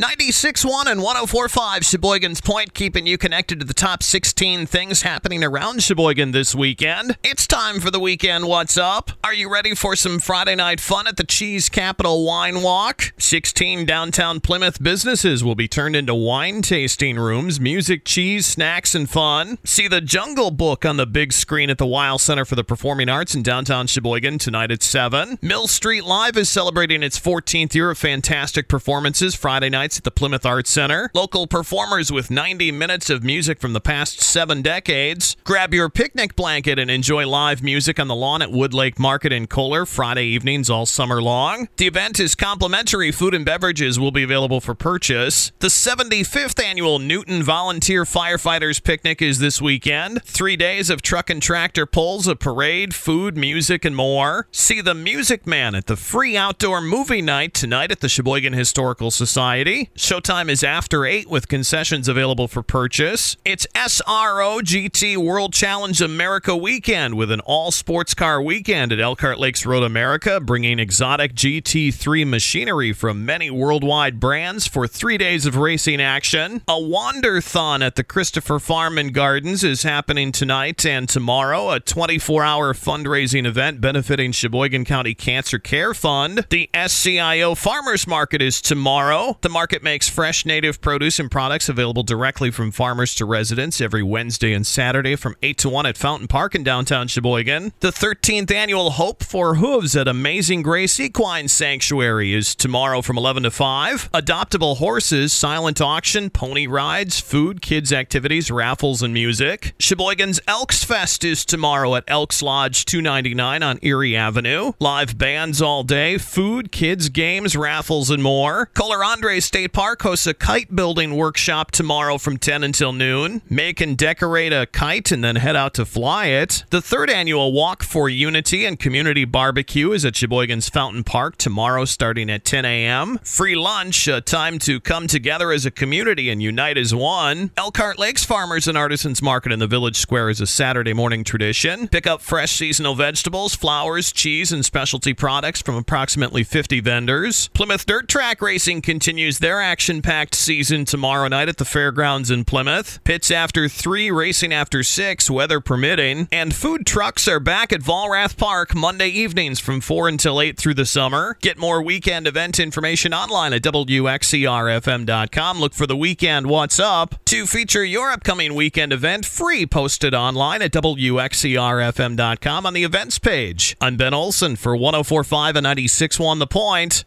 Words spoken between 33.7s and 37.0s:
the past seven decades. Grab your picnic blanket and